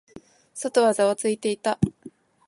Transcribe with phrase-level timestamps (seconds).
[0.55, 1.77] 外はざわついていた。